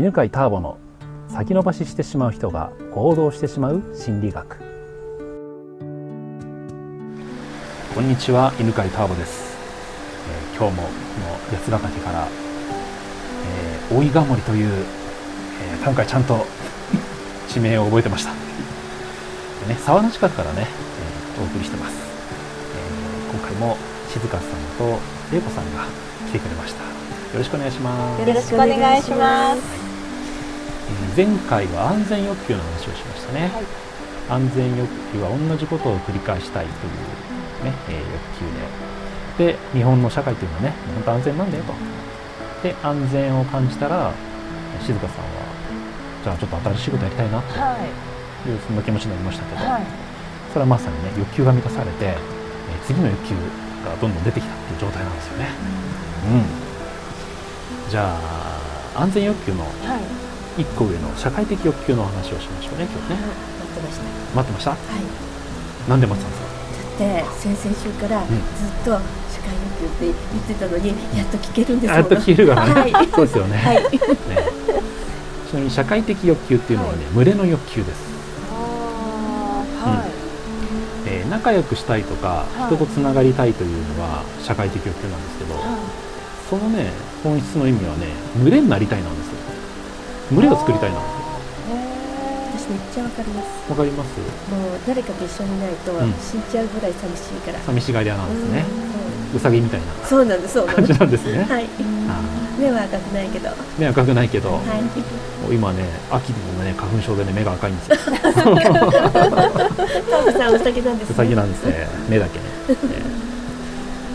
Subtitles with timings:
[0.00, 0.78] 犬飼ターボの
[1.28, 4.56] 先延ばししてしまう人が行動してしまう心理学。
[7.94, 9.58] こんにちは犬飼ターボです、
[10.54, 10.88] えー、今日もこ
[11.20, 12.26] の八ヶ岳から、
[13.90, 16.46] えー、大井川森という、えー、今回ちゃんと
[17.50, 18.30] 地名を覚えてました。
[18.32, 20.66] ね、沢の近くからね、
[21.36, 21.98] えー、お送りしてます、
[22.74, 23.76] えー、今回も
[24.08, 24.48] 静香さん
[24.78, 24.98] と
[25.30, 25.84] 玲子さんが
[26.26, 26.84] 来てくれました。
[26.84, 26.88] よ
[27.36, 28.26] ろしくお願いします。
[28.26, 29.89] よろしくお願いします、はい
[31.16, 38.14] 前回は安全欲求の話をしましたね、はい、安全欲求は同じことを繰り返したいというね、えー、欲
[39.38, 39.54] 求で。
[39.54, 41.72] で日本の社会というのはね本当安全なんだよと。
[42.62, 44.12] で安全を感じたら
[44.84, 45.30] 静香さんは
[46.24, 47.54] じゃあちょっと新しいことやりたいなと。
[47.54, 48.54] い。
[48.54, 49.82] う、そんな気持ちになりましたけど、はい、
[50.52, 52.16] それはまさにね欲求が満たされて、えー、
[52.86, 53.34] 次の欲求
[53.84, 55.48] がどんどん出てきたっていう状態なんですよね。
[57.84, 58.16] うん、じゃ
[58.96, 63.20] あ安全欲求の、はい一個上の社会的欲求の話をしましょうね今日ね、
[63.60, 64.02] 待ってました。
[64.36, 64.70] 待ってました？
[64.70, 64.78] はい。
[65.88, 66.42] なんで待ってたんです
[66.98, 67.04] か？
[67.04, 68.38] だって先々週からずっ
[68.84, 73.90] と社会欲求って言ってたのに、やっと聞けるんですやっと聞けるからね、はい、 そうですよね,、はい、ね。
[75.50, 78.10] ちなみに社会的欲求っていうのはね、はい、群れの欲求です。
[79.80, 80.10] はい、
[81.06, 85.54] うん、えー、仲良くしたいとか、人とつながりたいというのは社会的欲求なんですけど、
[86.50, 86.90] そのね
[87.24, 88.06] 本質の意味はね
[88.42, 89.39] 群れになりたいなんですよ
[90.30, 91.00] 群れを作りたいな。
[92.56, 93.46] 私めっちゃわかります。
[93.70, 94.08] わかります？
[94.50, 98.64] もう誰かと一緒にないと死んじゃうぐらい寂しいから、うん、寂しがり屋なんですね、
[99.34, 99.86] うさぎみたいな。
[100.06, 101.44] そうなんですそう感じなんですね。
[101.44, 101.68] はい。
[102.58, 103.50] 目は赤くないけど。
[103.78, 104.58] 目は赤くないけど、は
[105.50, 107.96] い、今ね秋でもね花粉症でね目が赤いんですよ。
[107.96, 108.10] さ
[110.50, 111.88] んうさぎなんです、ね、うさぎなんですね。
[112.08, 112.50] 目だけね、ね、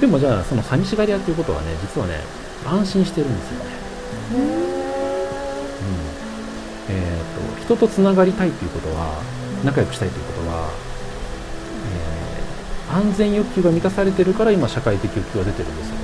[0.00, 2.20] でもじゃあその寂しがり屋っていうことはね実はね
[2.66, 3.70] 安心してるんですよね
[7.64, 9.22] 人とつながりたいということは
[9.64, 10.70] 仲良くしたいということは、
[12.90, 15.96] えー、安全欲求が満たされてるから今社会的欲求が出てるんですよ。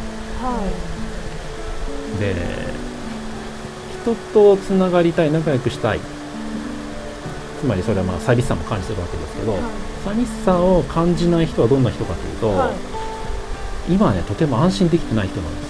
[0.43, 0.63] は
[2.17, 2.35] い、で
[4.03, 6.01] 人とつながりたい仲良くしたい
[7.61, 9.63] つまりそれはまあ寂しさも感じてるわけですけど、はい、
[10.03, 15.70] 寂しさを感じない人はどんな人かというと、はい、今はねとても安心できてない人なんです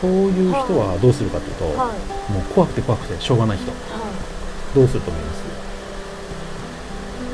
[0.00, 3.80] そういう人はどうするかというと、はい、もう怖くて怖くてしょうがない人、はい、
[4.74, 5.36] どうすると思います？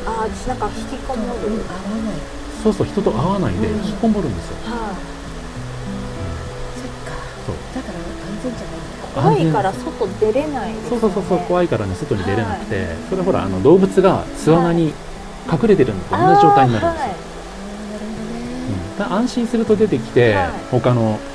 [0.06, 2.14] あ私なんか引きこもる、うん、合わない
[2.62, 4.94] そうそう人と会わないで引きこもるんですよ、うん、はい、
[6.78, 7.14] そっか。
[7.46, 7.56] そう。
[7.74, 8.06] だから安
[8.42, 14.94] 全じゃない怖いから外出れない、ね、そうそうそうそう怖いからね外に出れなくて、はい、それほらあの動物が巣穴に
[15.50, 17.10] 隠れてるのと同じ状態になるんですよ、
[19.02, 19.08] はい。
[19.08, 21.31] うん、安心すると出てきて、はい、他の何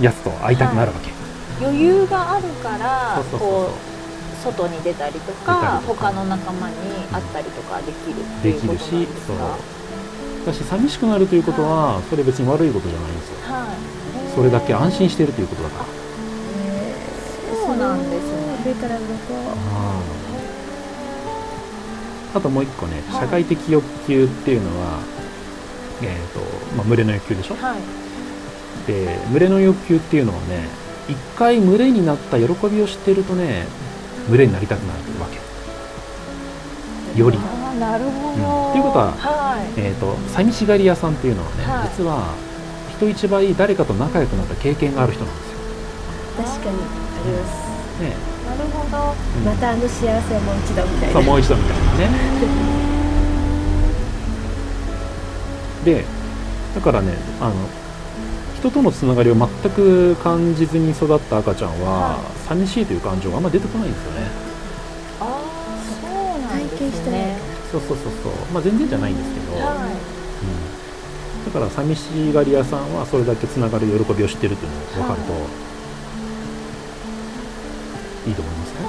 [0.00, 3.96] やつと会いたくなるわけ、はい、余裕があるからこう
[4.42, 6.74] 外に出たりとか他の仲間に
[7.10, 9.76] 会ったりとかできるっていうことなんですか
[10.46, 15.84] だし寂しくなるということは、それ別に悪いことじゃないんですよ、はい、それだけ安心しているということだから。
[17.66, 18.46] そうなんですね。
[18.64, 19.06] 上から鱗
[22.34, 25.00] あともう一個ね、社会的欲求っていうのは、
[26.02, 26.40] えーと
[26.76, 27.80] まあ、群れの欲求でしょ、はい、
[28.86, 30.68] で群れの欲求っていうのはね
[31.08, 33.66] 一回群れになった喜びを知ってるとね
[34.28, 35.36] 群れになりたくなるわけ
[37.18, 37.38] より。
[37.78, 42.34] なるほど、うん、ということは、はい、えーと、寂しがり屋さんっていうのはね、はい、実は
[42.96, 45.58] 人一倍誰かと仲良くなった経験がある人なんですよ。
[46.42, 46.80] 確かにあ
[47.26, 47.66] ります。
[48.00, 48.16] ね、
[48.48, 51.12] なるほど、うん、またあの幸せをもう一度みたいな。
[51.12, 52.08] そうもう一度みたいなね。
[55.84, 56.04] で
[56.74, 57.54] だからねあの
[58.56, 62.18] 人とのつながりを全く感じずに育った赤ちゃんは、
[62.48, 64.26] 寂しいという感情があんまり出てこないんですよね。
[65.20, 67.36] ああそうなんですね。
[67.70, 68.32] そうそうそうそう。
[68.54, 69.92] まあ全然じゃないんですけど、はい。
[71.44, 75.38] うん、だから寂しがり屋さんはそれだけつながる喜びを知ってるっていうのが分かると、は
[78.26, 78.80] い、いいと思いますね。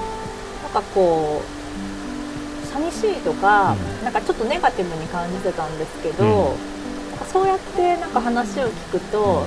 [0.63, 6.76] なんかこう寂しいとか、うん、なんかちょっとネガティブに感じてたんですけど、うん
[7.25, 9.45] そうやってなんか話を聞くと、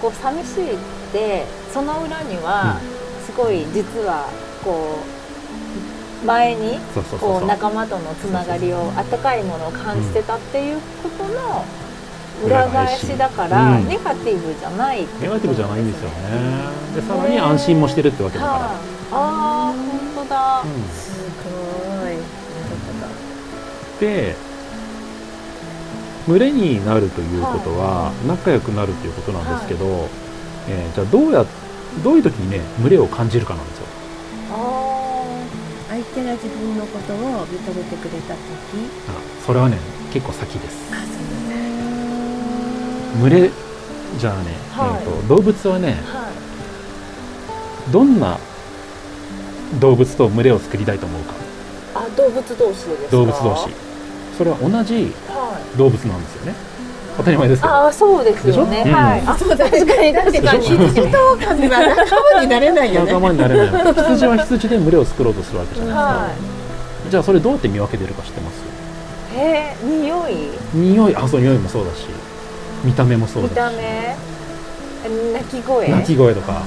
[0.00, 0.76] こう寂しいっ
[1.12, 2.80] てその裏には
[3.24, 4.28] すごい実は
[4.64, 4.98] こ
[6.22, 6.78] う前に
[7.20, 11.64] こう仲間とのつながりを温かいものを感じてたっていうことの
[12.44, 13.16] 裏返し。
[13.16, 16.14] だから、ネガティブじゃない、ネガティブじゃないんですよね。
[16.96, 18.70] でさらに安心もしてるってわけだから、あ
[19.12, 19.72] あ
[20.16, 22.16] 本当だ、うん、すごい。
[24.00, 24.34] で
[26.26, 30.08] 群れになるということは仲良くなるということなんですけど、
[30.68, 31.44] えーじゃあどうや
[32.02, 33.84] どういう時にね群れを感じるかなんですよ。
[34.52, 35.44] あ
[35.90, 38.40] 相手が自分のことを認めてくれた時。
[39.08, 39.12] あ
[39.46, 39.76] それはね
[40.12, 40.90] 結構先です。
[43.20, 43.50] 群れ
[44.18, 45.02] じゃあね、はい。
[45.02, 47.92] えーと動物はねあはい。
[47.92, 48.38] どんな
[49.78, 51.34] 動物と群れを作りたいと思うか。
[51.94, 53.10] あ動物同士でですか？
[53.10, 53.68] 動物同士。
[54.38, 55.12] それは同じはい
[55.76, 56.54] 動物なんですよね。
[57.16, 58.82] 当たり前ですああそうですよね。
[58.92, 59.30] はい、うん。
[59.30, 60.66] あそう確かに確かに。
[60.66, 63.06] 羊と狼は仲間になれないよね。
[63.06, 63.94] 仲間になれない。
[63.94, 66.30] 羊は羊で群れを作ろうとするわけじゃないですか、は
[67.10, 68.54] じゃあそれどうやって見分けてるか知ってます？
[69.36, 70.48] え匂い？
[70.74, 71.16] 匂い？
[71.16, 72.06] あそう匂いもそうだし。
[72.82, 73.76] 見た目もそう見だし。
[73.76, 74.16] た目？
[75.04, 75.88] え鳴き声？
[75.88, 76.62] 鳴き声とか。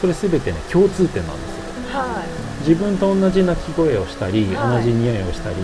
[0.00, 1.98] それ全てね共通点なんですよ。
[1.98, 2.22] は
[2.60, 4.82] 自分と同じ鳴き声をしたり、はい。
[4.82, 5.56] 同じ匂いをしたり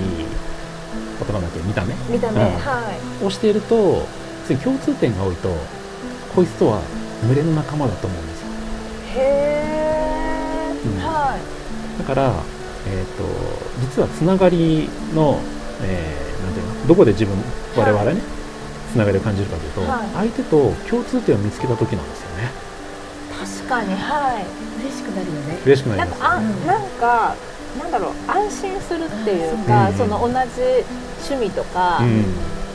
[1.20, 1.94] あとなんだっけ見た目？
[1.94, 2.58] い見た目、うん。
[2.58, 2.92] は
[3.22, 3.24] い。
[3.24, 4.06] をしていると
[4.62, 5.48] 共通点が多いと
[6.34, 6.80] こいつとは
[7.26, 8.46] 群れの仲間だと思うんですよ。
[9.16, 9.20] へ
[10.74, 10.98] え、うん。
[11.00, 11.98] はい。
[11.98, 12.32] だから、
[12.86, 13.24] えー、と
[13.80, 15.40] 実はつながりの、
[15.82, 16.86] えーなんていうの？
[16.86, 17.36] どこで自分
[17.76, 18.20] 我々はね、
[18.92, 20.08] つながりを感じるかというと、はい。
[20.14, 22.50] 相手と共通点を見つけた時なんですよね。
[23.38, 24.46] 確かにはい。
[24.80, 25.58] 嬉しくなるよね。
[25.66, 26.20] 嬉しくなります。
[26.20, 29.94] なんかあ、うんなんだろう安心するっていうか、うん。
[29.96, 30.34] その同じ
[31.28, 32.24] 趣味とか、うん。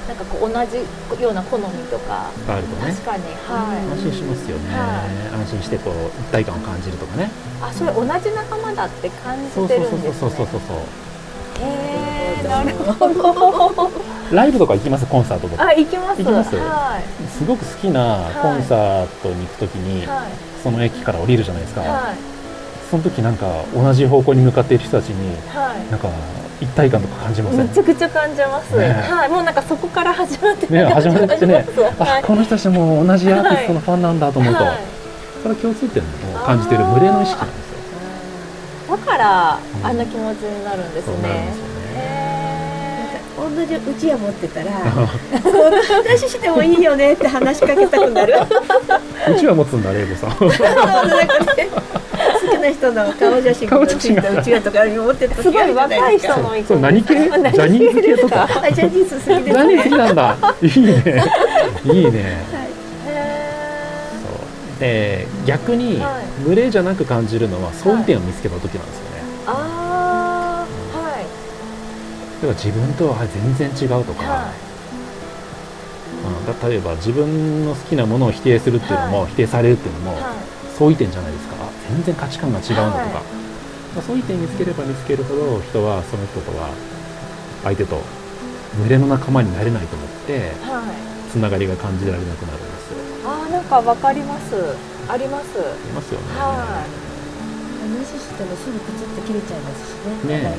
[0.07, 0.83] なんかこう同じ
[1.23, 2.91] ような好みとかがあるとね。
[2.91, 7.31] 確かにはい、安心しますよね、は安心してこう一体感を感じるとかね。
[7.61, 10.47] あそれ同じ仲間だって感じそうそうてるんですねそうそう。
[10.47, 10.77] そうそう
[11.65, 13.91] へえなるほど。
[14.31, 15.05] ライブとか行きます？
[15.05, 15.63] コンサートとか。
[15.63, 16.21] あ行きます。
[16.21, 16.55] 行きます？
[16.57, 17.27] はい。
[17.29, 20.31] すごく好きなコンサートに行く時に、はい。
[20.61, 22.32] その駅から降りるじゃないですか、はい
[22.93, 25.91] その時なんか同じ方向に向かっている人たちにはい。
[25.91, 26.09] なんか
[26.61, 27.67] 一体感とか感じません？
[27.67, 31.65] めちゃくちゃ感じます、ねはいもうなんかそこから始まってね始まってね。
[31.97, 34.77] あはいこの人たちも同じアーティストのファンなんだと思うと、はい。
[35.41, 36.05] それは共通点を
[36.45, 37.71] 感じている群れの意識なんです
[38.91, 38.95] よ。
[38.95, 41.73] だからうんあんな気持ちになるんですそうんね。
[43.35, 44.71] 同じうちわ持ってたら
[45.41, 48.35] この話してもいいよねって話しかけたくなる。
[49.35, 50.29] うちは持つんだレイボさん
[52.43, 56.33] 好きな人の顔写真がついたうちわとか持ってたーすごい時あるじゃな若いいですか。
[56.33, 57.15] 人も行くそう何系？
[57.15, 58.43] ジ何ャニーズ系とか？
[58.43, 59.57] あジャニーズ好きです。
[59.57, 60.37] 何好きなんだ？
[60.61, 61.23] いいね。
[61.85, 62.11] いいね。
[63.07, 63.11] へ
[64.21, 64.27] そ
[64.77, 64.79] う。
[64.79, 66.43] で逆にはい。
[66.45, 71.23] 群れじゃなく感じるのは相違点を見つけた時なんですよね、ーあーはい。
[72.41, 73.25] だから自分とは
[73.55, 74.51] 全然違うとか、は
[76.25, 79.31] うんだ例えば自分の好きなものを否定するっていうのも、はい。
[79.31, 80.15] 否定されるっていうのも、い。
[80.15, 80.23] はい
[80.75, 81.52] 相違点じゃないですか
[81.89, 83.11] 全然価値観が違うんだとか、はい。
[83.95, 86.69] まあ相違点見つければ見つけるほど人はその人とは
[87.63, 88.01] 相手と
[88.79, 91.31] 群れの仲間になれないと思ってはい。
[91.31, 92.93] つながりが感じられなくなるんです。
[92.93, 94.55] よあーなんかわかります。
[95.09, 95.57] あります。
[95.57, 96.85] ありますよね、は
[97.81, 99.95] 話してもすぐプツって切れちゃいますし
[100.29, 100.39] ね。
[100.39, 100.57] ね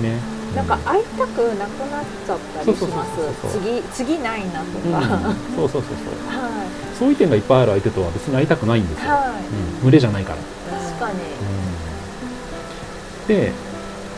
[0.00, 0.18] ね
[0.52, 3.16] いなんか会いたくなくなっちゃったりします。
[3.16, 4.92] そうそうそうそう次次ないなとうん。
[4.92, 6.14] か、そうそうそうそう。
[6.26, 6.55] は
[6.98, 9.10] 相違点がいっぱいある相手とは別に会いたくないんですよ、い。
[9.10, 9.32] は
[9.76, 10.40] うん、群れじゃないから、い
[10.80, 11.20] 確かに。
[11.20, 11.22] う
[13.24, 13.52] ん、で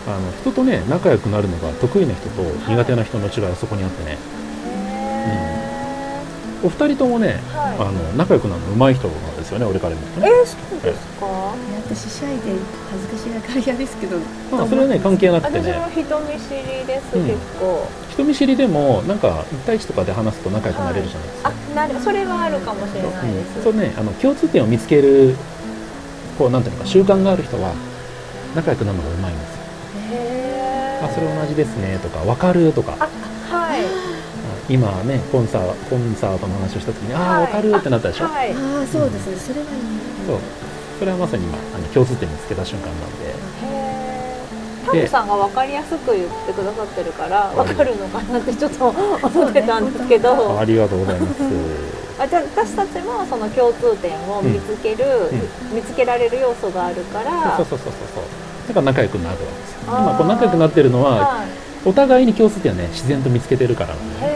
[0.07, 4.17] あの人とね仲良くなるのが得意な人と苦手な人の違いはそこにあってね。
[4.65, 6.23] へ
[6.65, 7.79] お二人ともね、ーはい。
[7.89, 10.29] あの仲良くなるの上手い人なんですよね俺から見るとね。
[10.29, 11.27] えー、そうですか
[11.89, 12.53] 私シャイで
[12.91, 14.19] 恥ずかしがり屋ですけど。
[14.53, 17.27] まあ、それはね関係なくて私ねも人見知りです、うん。
[17.27, 17.89] 結構。
[18.11, 25.37] 人見知りでもなんか1対1とかで話すと仲良くなれるじゃないですか、あなるそれはあるかもしれないです、うん、そうねあの共通点を見つける
[26.37, 27.73] こうなんていうのか習慣がある人は
[28.55, 29.59] 仲良くなるのが上手いんですよ。
[30.11, 31.07] へー。
[31.07, 32.97] あそれ同じですねとか分かるとか。
[32.99, 33.09] あ
[33.55, 33.81] はい。
[34.69, 37.53] 今ねコンサコンサートの話をした時にああはい。
[37.53, 38.53] 分かるってなったでしょ、はい。
[38.53, 39.37] ああそうですね。
[39.37, 39.73] それはいい。
[40.27, 40.39] そう
[40.99, 43.59] それはまさに今あの共通点見つけた瞬間なんで。
[44.89, 51.43] タムさんが分かりやすく言ってくださってるから分かるのかなってちょっと思ってたんですけど、 ありがとうございます。
[52.19, 55.05] あじゃあ私たちもその共通点を見つける、
[55.73, 57.55] 見つけられる要素があるから。
[57.59, 58.25] そうそうそうそうそう
[58.69, 61.49] だから仲良くなるわけですよ今こう仲良くなってるのははい
[61.85, 64.27] お互いに共通点をね自然と見つけてるからなんで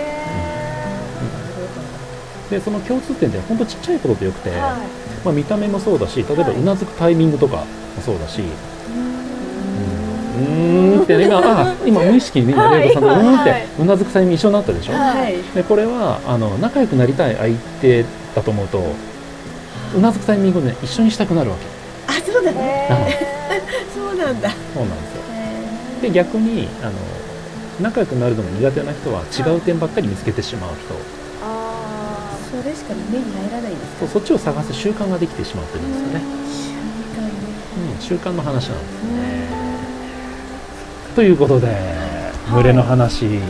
[2.52, 4.80] でその共通点って本当ちっちゃいことでよくて、ーはい。
[5.24, 6.54] まあ、見た目もそうだし例えばはい。
[6.56, 7.64] うなずくタイミングとかも
[8.04, 11.02] そうだし、うーん。
[11.02, 15.42] ってね今あ今無意識にねレイコさんとうーんっはてうなずくタイミング一緒になったでしょ、はい。
[15.54, 18.04] でこれはあの仲良くなりたい相手
[18.34, 18.82] だと思うと
[19.96, 21.64] うなずくタイミングをね一緒にしたくなるわけ。
[22.08, 22.88] あそうだね。
[22.90, 23.62] へ
[23.94, 24.50] そうなんだ。
[24.74, 25.22] そうなんですよ。
[26.02, 26.92] で逆にあの
[27.80, 30.94] 仲良くなるのが苦手な人は違う点ばっかり見つけてしまう人
[32.52, 36.20] それしか目に入らないんですかそうそっちを探す習慣ができてしまってるんですよね、
[37.94, 39.48] うん、習慣の話なんですね、
[41.16, 41.74] ということで
[42.52, 43.40] 群れの話、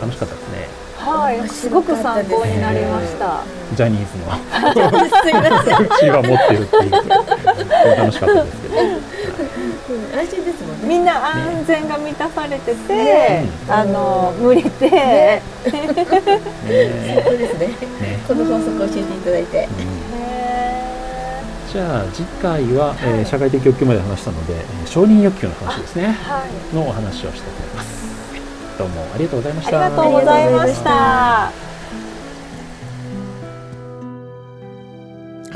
[0.00, 0.68] 楽しかったですね。
[0.96, 1.68] はい、す。
[1.68, 3.44] ごく参考になりました。
[3.74, 4.26] ジャニーズの。
[4.34, 6.90] う ちが 持ってるっていう
[7.68, 8.74] 楽しかったですけど。
[8.74, 8.88] うん、
[10.18, 10.80] 安心ですもん。
[10.82, 13.46] ねみんな安全が満たされてて、ね。
[13.68, 15.42] あの無理で、ね。
[15.64, 15.72] そう
[17.38, 17.66] ですね。
[17.68, 17.74] ね。
[18.26, 19.58] この法則を教えていただいて。
[19.58, 19.70] へうん。
[21.72, 26.04] じゃあ次回は、えー社会的欲求まで話したので、えー承認欲求の話ですね。
[26.06, 28.02] ーはい、のお話をしたいと思います。
[28.78, 31.71] どうもありがとうございまありしたがとうございました。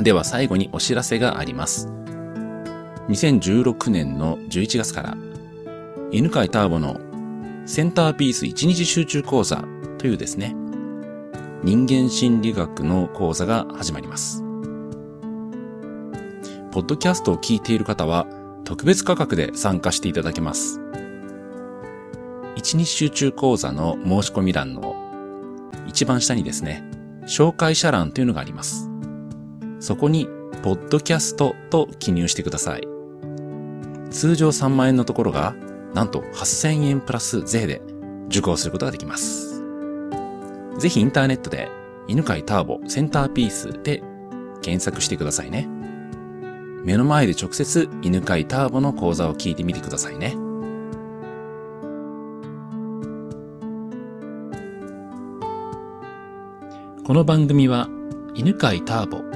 [0.02, 1.88] では最後にお知らせがあります。
[3.08, 5.16] 2016年の11月から、
[6.10, 7.00] 犬飼ターボの
[7.66, 9.64] センターピース1日集中講座
[9.98, 10.54] というですね、
[11.62, 14.42] 人間心理学の講座が始まります。
[16.70, 18.26] ポッドキャストを聞いている方は
[18.64, 20.80] 特別価格で参加していただけます。
[22.56, 24.94] 1日集中講座の申し込み欄の
[25.86, 26.84] 一番下にですね、
[27.22, 28.85] 紹介者欄というのがあります。
[29.80, 30.28] そこに、
[30.62, 32.88] ポッドキャストと記入してください。
[34.10, 35.54] 通常3万円のところが、
[35.94, 37.82] なんと8000円プラス税で
[38.28, 39.62] 受講することができます。
[40.78, 41.70] ぜひインターネットで、
[42.08, 44.02] 犬飼ターボセンターピースで
[44.62, 45.68] 検索してくださいね。
[46.84, 50.36] 目の前で直接犬飼ターボの講座を聞いてみてくださいね。
[57.04, 57.88] この番組は、
[58.34, 59.35] 犬飼ターボ、